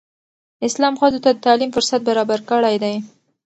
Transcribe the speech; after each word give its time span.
اسلام 0.67 0.93
ښځو 1.01 1.19
ته 1.25 1.29
د 1.33 1.39
تعلیم 1.47 1.69
فرصت 1.75 2.01
برابر 2.09 2.39
کړی 2.51 2.75
دی. 2.83 2.95